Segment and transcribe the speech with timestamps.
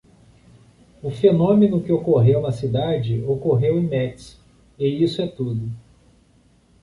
[1.03, 4.39] O fenômeno que ocorreu na cidade ocorreu em Metz,
[4.79, 5.69] e isso é tudo.